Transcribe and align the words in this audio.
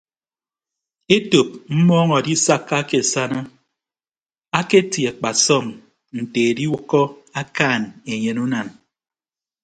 Etop 1.15 1.49
mmọọñ 1.77 2.09
adisakka 2.17 2.77
ke 2.89 2.97
asana 3.05 3.41
aketie 4.59 5.07
akpasọm 5.11 5.65
nte 6.19 6.39
ediwʌkkọ 6.49 7.01
akaan 7.41 7.83
enyen 8.13 8.37
unan. 8.45 8.67